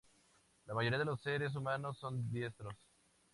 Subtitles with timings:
[0.65, 2.73] La mayoría de los seres humanos son diestros.